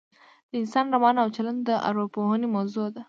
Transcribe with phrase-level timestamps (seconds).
[0.49, 2.99] د انسان روان او چلن د اوراپوهنې موضوع ده